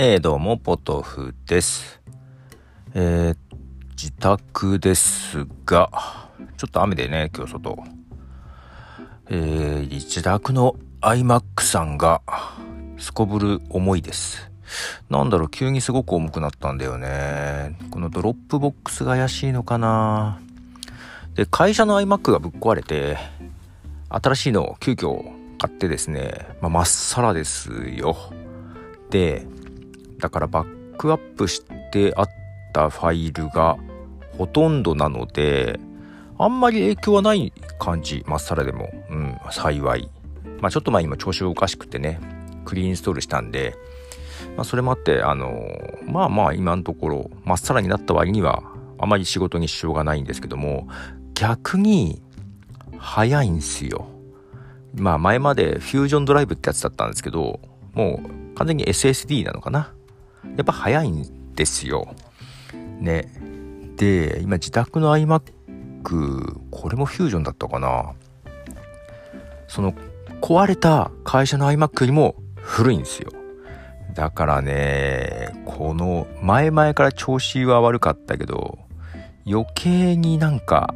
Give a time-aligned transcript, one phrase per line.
[0.00, 2.00] えー、どうも、ポトフです。
[2.94, 3.36] えー、
[4.00, 5.90] 自宅ですが、
[6.56, 7.82] ちょっと雨でね、今日外。
[9.28, 12.22] えー、自宅の iMac さんが、
[12.96, 14.52] すこぶる重いです。
[15.10, 17.76] なんだろう、急にすごく重くなったんだよね。
[17.90, 20.38] この Dropbox が怪しいのかな
[21.34, 23.18] で、会社の iMac がぶっ壊れて、
[24.10, 25.24] 新しいのを急遽
[25.58, 28.16] 買ってですね、まあ、真っさらですよ。
[29.10, 29.44] で、
[30.18, 32.28] だからバックアップしてあっ
[32.72, 33.76] たファイルが
[34.36, 35.80] ほとんどなので、
[36.38, 38.90] あんまり影響はない感じ、まっさらでも。
[39.10, 40.10] うん、幸い。
[40.60, 42.20] まあちょっと前にも調子がおかしくてね、
[42.64, 43.76] クリーンインストールしたんで、
[44.56, 48.62] まあそれもあって、あのー、まあまあ今のところ、まっさらになった割には、
[48.98, 50.88] あまり仕事に支障がないんですけども、
[51.34, 52.22] 逆に、
[52.98, 54.08] 早いんすよ。
[54.94, 57.60] まあ前までフュージョンドライブってやつだったんですけど、
[57.94, 59.92] もう完全に SSD なのかな。
[60.56, 62.14] やっぱ早いんですよ。
[63.00, 63.28] ね。
[63.96, 65.52] で、今自宅の iMac、
[66.70, 68.12] これもフュージョンだったかな。
[69.66, 69.92] その
[70.40, 73.32] 壊れた会社の iMac よりも古いんですよ。
[74.14, 78.78] だからね、この前々から調子は悪かったけど、
[79.46, 80.94] 余計になんか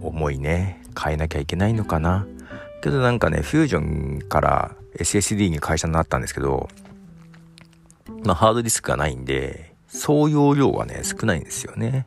[0.00, 0.80] 重いね。
[1.02, 2.26] 変えなきゃいけないのかな。
[2.82, 6.68] けどなんかね、フュージョンから SSD に会社になったんですけど、
[8.30, 12.06] まあ、ハードディスクがないんで、総容量はね、少ないんですよね。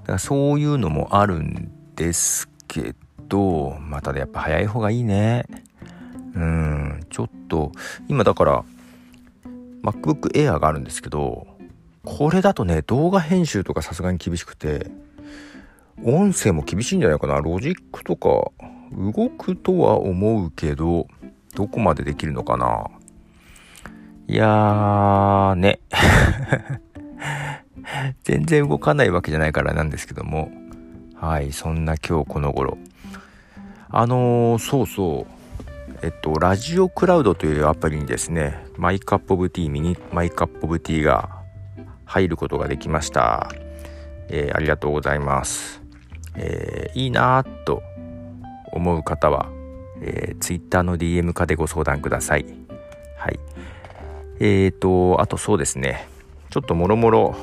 [0.00, 2.96] だからそういうのもあるんですけ
[3.28, 5.46] ど、また、ね、やっぱ早い方がいいね。
[6.34, 7.70] うん、ちょっと、
[8.08, 8.64] 今だから、
[9.84, 11.46] MacBook Air があるんですけど、
[12.04, 14.90] これだとね、動画編集とかさすがに厳しくて、
[16.02, 17.40] 音声も厳しいんじゃないかな。
[17.40, 18.28] ロジックとか
[18.90, 21.06] 動くとは思うけど、
[21.54, 22.86] どこまでできるのかな
[24.26, 25.80] いやーね。
[28.24, 30.50] 全然動かないわけじゃないからなんですけども。
[31.14, 32.78] はい、そんな今日この頃。
[33.90, 35.34] あのー、そうそう。
[36.02, 41.28] えっと、ラジオクラウドというアプリにですね、 My Cup of Tea ミニ My Cup of Tea が
[42.04, 43.50] 入ることができました。
[44.28, 45.82] えー、ありがとうございます。
[46.36, 47.82] えー、いいなぁと
[48.72, 49.48] 思う方は、
[50.00, 52.36] えー、Twitter の DM 化でご相談くださ。
[52.36, 52.63] い。
[54.40, 56.08] えーと、あとそうですね、
[56.50, 57.36] ちょっともろもろ、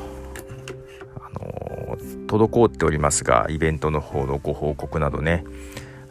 [1.20, 5.46] あのー、滞っておりますが、イベントの方のご報告などね、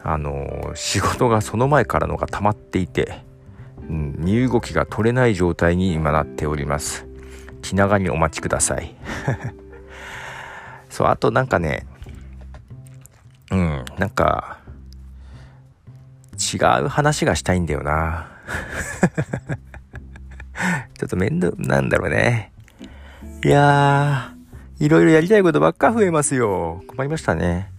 [0.03, 3.23] あのー、仕事がその前からのが溜まっていて、
[3.87, 7.07] うん、身動きが取れない状態に今なっております。
[7.61, 8.95] 気長にお待ちください。
[10.89, 11.85] そう、あとなんかね、
[13.51, 14.59] うん、なんか、
[16.53, 18.27] 違う話がしたいんだよな。
[20.97, 22.51] ちょっと面倒なんだろうね。
[23.43, 26.83] いやー、いろいろやりたいことばっか増えますよ。
[26.87, 27.71] 困りましたね。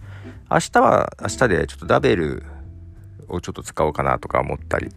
[0.49, 2.43] 明日は明日でちょっとダベル
[3.27, 4.91] をちょっと使おうかなとか思ったり、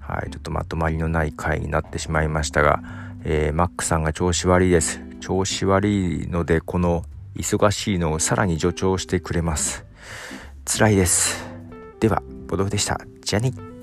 [0.00, 2.82] はい、ちょっとまとまりのない回になってしまいましたが、
[3.24, 5.00] えー、マックさんが調子悪いです。
[5.20, 7.04] 調子悪いので、この
[7.36, 9.84] 忙しいのをさらに助長してくれます。
[10.64, 11.44] 辛いです。
[12.00, 13.00] では、ボドフでした。
[13.22, 13.75] じゃあね。